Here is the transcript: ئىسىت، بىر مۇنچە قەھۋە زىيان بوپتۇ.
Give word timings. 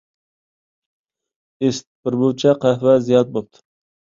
ئىسىت، 1.67 1.87
بىر 2.09 2.17
مۇنچە 2.25 2.57
قەھۋە 2.65 2.99
زىيان 3.11 3.33
بوپتۇ. 3.37 3.67